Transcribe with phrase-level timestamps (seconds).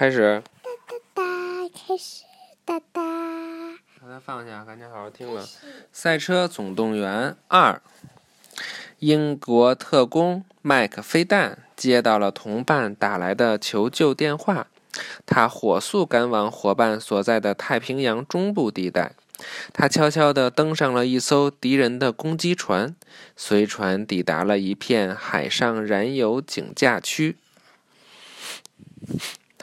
[0.00, 0.42] 开始。
[0.62, 1.22] 哒哒哒，
[1.74, 2.24] 开始
[2.64, 3.02] 哒哒。
[4.00, 5.44] 把它放下，赶紧好好听了。
[5.92, 7.74] 《赛车总动员二》，
[9.00, 14.68] 英国特工麦克菲旦接到了同伴打来的求救电话，
[15.26, 19.12] 他火速赶往伙伴所在的太平洋中部地带。
[19.74, 22.96] 他悄悄地登上了一艘敌人的攻击船，
[23.36, 27.36] 随船抵达了一片海上燃油警驾区。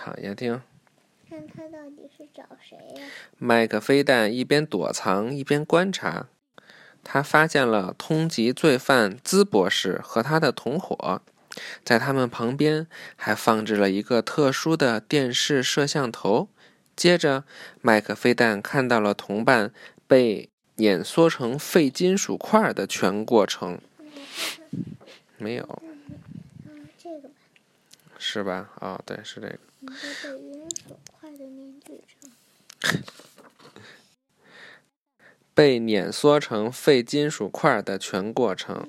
[0.08, 0.62] 躺下听。
[1.30, 3.06] 看他到底是找谁呀？
[3.38, 6.28] 麦克菲旦一边躲藏一边观察，
[7.04, 11.22] 他发现了通缉罪犯兹博士和他的同伙，
[11.84, 16.48] 在他们旁边还放置了一个特殊的电视摄像头。
[16.96, 17.44] 接着，
[17.82, 19.74] 麦克菲旦看到了同伴
[20.08, 23.82] 被碾缩成废金属块的全过程。
[25.38, 25.82] 没有，
[26.64, 27.34] 嗯，这个吧。
[28.18, 28.70] 是吧？
[28.80, 29.60] 哦，对，是这个。
[35.54, 35.80] 被。
[35.80, 38.88] 碾缩成废金属块的全过程。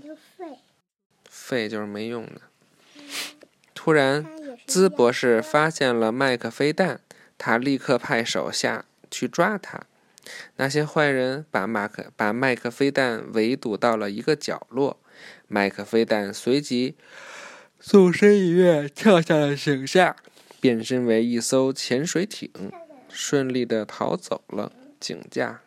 [1.28, 1.68] 废。
[1.68, 2.42] 就是没用的。
[3.74, 6.98] 突然，他也是兹博士发现了麦克菲旦，
[7.38, 9.86] 他立刻派手下去抓他。
[10.56, 14.98] 那些坏人把马克把麦克菲旦围堵到了一个角落，
[15.46, 16.96] 麦克菲旦随即
[17.80, 20.16] 纵身一跃，跳下了井下，
[20.60, 22.50] 变身为一艘潜水艇，
[23.08, 24.72] 顺利的逃走了。
[25.00, 25.60] 井架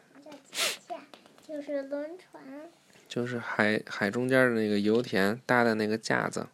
[1.47, 2.43] 就是轮船。
[3.07, 6.47] 就是海海中间的那个油田搭的那个架子。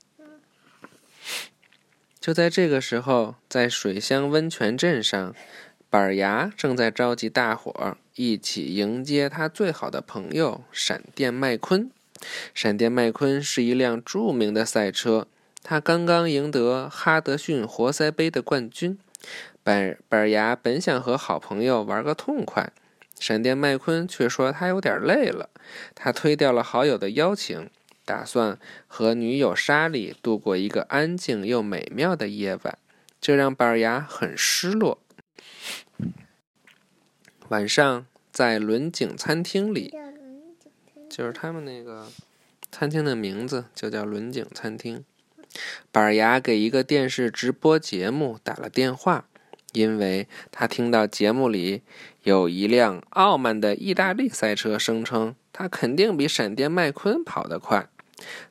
[2.20, 5.34] 就在这个时候，在水乡温泉镇上，
[5.90, 11.90] 板牙正在召集大伙儿一起迎接他最好的朋友闪电麦昆。
[12.54, 15.28] 闪电麦昆是一辆著名的赛车，
[15.70, 18.98] 他刚刚赢得哈德逊活塞杯的冠军。
[19.62, 22.72] 板板牙本想和好朋友玩个痛快，
[23.20, 25.50] 闪电麦昆却说他有点累了，
[25.94, 27.70] 他推掉了好友的邀请。
[28.06, 28.58] 打算
[28.88, 32.78] 和女友莎莉度过一个安静又美妙的夜晚，
[33.20, 35.00] 这让板牙很失落。
[37.50, 39.94] 晚上，在轮景餐厅里，
[41.10, 42.08] 就是他们那个
[42.72, 45.04] 餐厅的名字就叫轮景餐厅。
[45.92, 49.26] 板牙给一个电视直播节目打了电话，
[49.74, 51.82] 因为他听到节目里
[52.24, 57.90] 有一辆傲慢的意大利赛车声称他肯定比闪电麦昆跑得快。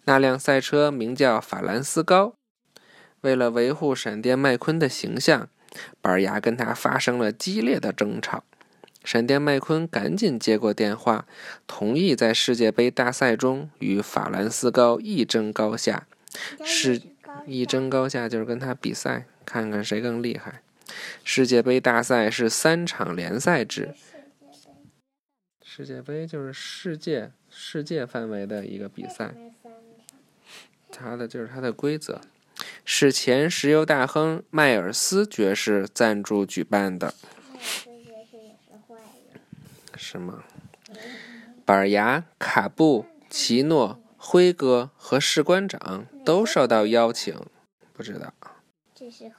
[0.04, 2.34] 那辆赛车名叫法兰斯高。
[3.22, 5.48] 为了维护闪电麦昆的形象，
[6.00, 8.44] 板牙跟他发生了激烈的争吵。
[9.02, 11.26] 闪电麦昆赶紧接过电话，
[11.66, 16.06] 同意在世界杯大赛中与法兰斯高一争高下。
[16.64, 17.00] 是
[17.46, 20.62] 一争高下就是跟他比赛，看看谁更厉害。
[21.24, 23.94] 世界杯大赛是三场联赛制，
[25.62, 29.34] 世界杯就是世界世界范围的一个比赛，
[30.90, 32.20] 它的就是它的规则，
[32.84, 37.14] 是前石油大亨迈尔斯爵士赞助举办的，
[39.96, 40.44] 是吗？
[41.64, 47.32] 板牙、卡布、奇诺、辉哥和士官长都受到邀请，
[47.92, 48.34] 不知道
[48.92, 49.32] 这些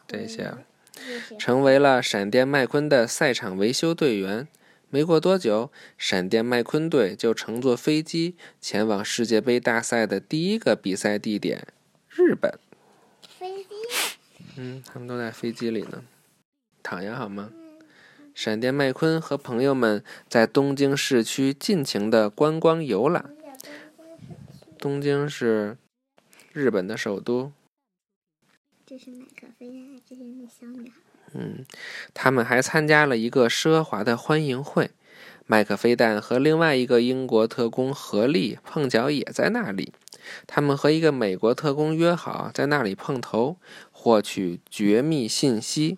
[1.37, 4.47] 成为了闪电麦昆的赛场维修队员。
[4.89, 11.67] 没过多久，闪电麦昆队就乘坐飞机前往世界杯大赛的第一个比赛地点——
[12.07, 12.57] 日本。
[13.37, 13.69] 飞机。
[14.55, 16.05] 嗯，他们都在飞机里呢。
[16.81, 17.51] 躺下好吗？
[18.33, 23.35] 闪电麦昆和朋友们在东京市区尽情的观光游览。
[24.87, 25.77] 东京是
[26.53, 27.51] 日本的首都。
[28.85, 30.95] 这是麦克菲亚，这是那小女孩。
[31.33, 31.65] 嗯，
[32.13, 34.91] 他们还参加了一个奢华的欢迎会。
[35.45, 39.91] 麦克菲旦和另外一个英国特工合力碰巧也在那里。
[40.47, 43.57] 他们和一个美国特工约好在那里碰头，
[43.91, 45.97] 获取绝密信息。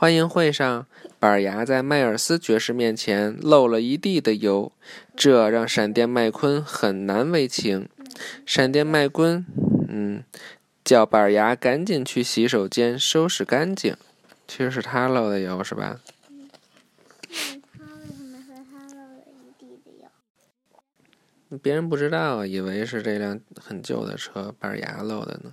[0.00, 0.86] 欢迎会上，
[1.18, 4.72] 板牙在迈尔斯爵士面前漏了一地的油，
[5.14, 7.86] 这让闪电麦昆很难为情。
[8.46, 9.44] 闪电麦昆，
[9.90, 10.24] 嗯，
[10.82, 13.94] 叫板牙赶紧去洗手间收拾干净。
[14.48, 16.00] 其实是他漏的油，是吧？
[17.28, 19.90] 他为什么和他漏了一地的
[21.50, 21.58] 油？
[21.58, 25.52] 别人不知道，以为是这辆很旧的车板牙漏的呢。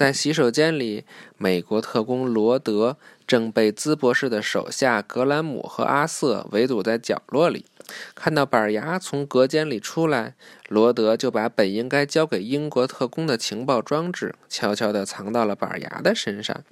[0.00, 1.04] 在洗手间里，
[1.36, 7.66] 美国特工罗德正被兹博士的手下格兰姆和阿瑟围堵在角落里。
[8.14, 10.34] 看到板牙从隔间里出来，
[10.70, 16.64] 罗德就把本应该交给英国特工的情报装置悄悄地藏到了板牙的身上。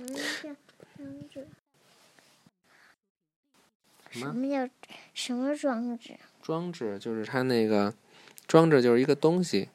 [4.10, 4.66] 什么叫
[5.12, 6.16] 什么装置？
[6.40, 7.92] 装置就是他那个
[8.46, 9.68] 装置，就是一个东西，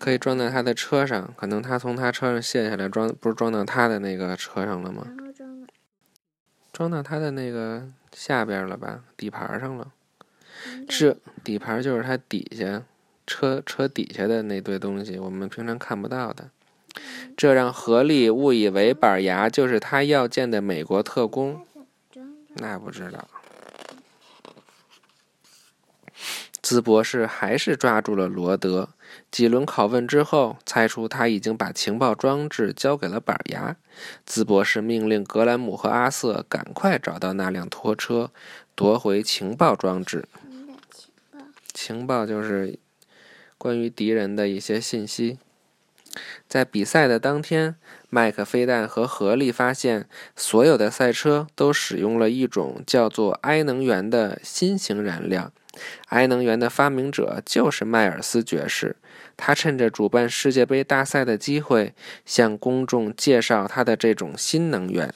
[0.00, 1.32] 可以装在他的车上。
[1.36, 5.06] 可能他从他车上卸下来装，不是装到他的那个车上了吗？
[6.72, 9.92] 装到他的那个下边了吧，底盘上了。
[10.88, 12.82] 这底盘就是他底下
[13.26, 16.50] 车车底下的那堆东西，我们平常看不到的。
[17.36, 21.64] 这让何力误以为板牙就是他要见的美国特工。
[22.54, 23.28] 那不知道。
[26.70, 28.90] 兹博士还是抓住了罗德。
[29.28, 33.74] 几轮拷问之后，猜出他已经把情报装置交给了板牙。
[34.24, 38.30] 兹博士命令格兰姆和阿瑟赶快找到那辆拖车，
[38.76, 40.28] 夺回情报装置。
[41.72, 42.78] 情报就是
[43.58, 45.40] 关于敌人的一些信息。
[46.50, 47.76] 在比赛的当天，
[48.08, 55.52] 麦克飞弹和合力发现，所有的赛车都使用了一种叫做埃能源的新型燃料。
[56.08, 58.96] 埃能源的发明者就是迈尔斯爵士。
[59.36, 61.94] 他趁着主办世界杯大赛的机会，
[62.26, 65.14] 向公众介绍他的这种新能源。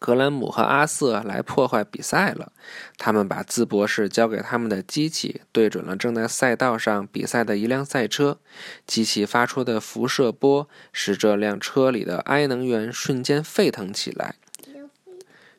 [0.00, 2.52] 格兰姆和阿瑟来破坏比赛了。
[2.96, 8.38] 他们把兹博士交给他们的机器对准了正在赛道上比赛的一辆赛车。
[8.86, 14.36] 机器发出的辐射波使这辆车里的埃能源瞬间沸腾起来。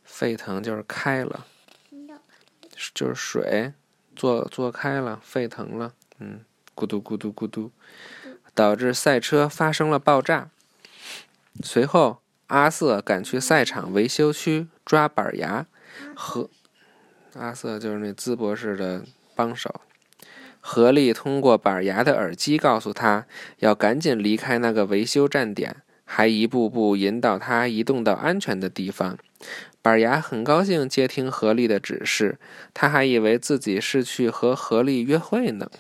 [0.04, 1.46] 沸腾就是开了，
[2.94, 3.74] 就是水
[4.16, 5.94] 做做开了，沸腾了。
[6.18, 6.42] 嗯，
[6.76, 7.72] 咕嘟咕嘟咕嘟，
[8.56, 10.50] 导致赛车发生了爆炸。
[11.64, 12.21] 随后。
[12.52, 15.66] 阿瑟赶去赛场维修区抓板牙，
[16.14, 16.50] 和
[17.36, 19.80] 阿瑟就是那兹博士的帮手，
[20.60, 23.26] 合力通过板牙的耳机告诉他
[23.60, 29.18] 要赶紧离开那个维修站点，还一步步引导他移动到安全的地方。
[29.82, 32.38] 板牙很高兴接听合力的指示，
[32.74, 35.72] 他还以为自己是去和合力约会呢。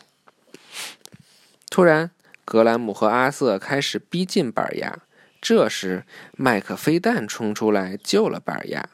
[1.69, 2.12] 突然，
[2.45, 5.00] 格兰姆和阿瑟开始逼近板牙。
[5.41, 6.05] 这时，
[6.38, 8.88] 麦克飞弹冲出来救了板牙。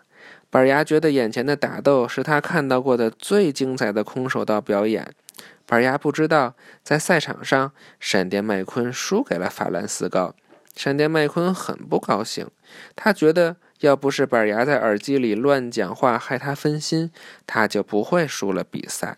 [0.49, 5.13] 板牙觉得眼前的打斗是他看到过的最精彩的空手道表演。
[5.65, 10.33] 板牙不知道，在赛场上，闪电麦昆输给了法兰斯高。
[10.73, 12.49] 闪电麦昆很不高兴，
[12.95, 17.11] 他觉得要不是板牙在耳机里乱讲话害他分心，
[17.45, 19.17] 他就不会输了比赛。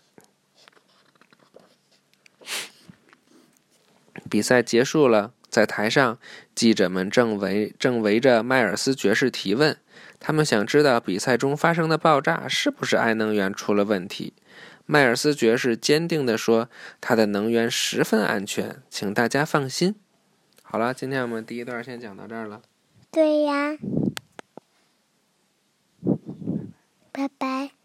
[4.28, 5.34] 比赛结束了。
[5.50, 6.18] 在台上，
[6.54, 9.78] 记者们正围正围着迈尔斯爵士提问，
[10.20, 14.34] 他们想知道比赛中发生的爆炸是不是爱能源出了问题。
[14.86, 16.70] 迈尔斯爵士坚定地说
[17.00, 19.96] ：“他的能源十分安全，请大家放心。”
[20.64, 22.62] 好了，今天我们第一段先讲到这儿了。
[23.12, 23.78] 对呀，
[27.12, 27.79] 拜拜。